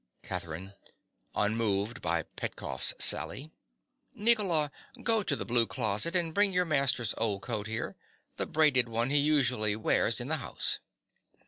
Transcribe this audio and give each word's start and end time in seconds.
_)CATHERINE. 0.27 0.73
(unmoved 1.35 2.01
by 2.01 2.23
Petkoff's 2.23 2.95
sally). 2.97 3.51
Nicola: 4.15 4.71
go 5.03 5.21
to 5.21 5.35
the 5.35 5.45
blue 5.45 5.67
closet 5.67 6.15
and 6.15 6.33
bring 6.33 6.51
your 6.51 6.65
master's 6.65 7.13
old 7.19 7.43
coat 7.43 7.67
here—the 7.67 8.47
braided 8.47 8.89
one 8.89 9.11
he 9.11 9.19
usually 9.19 9.75
wears 9.75 10.19
in 10.19 10.27
the 10.27 10.37
house. 10.37 10.79